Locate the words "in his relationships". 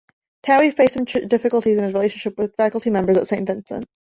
1.77-2.35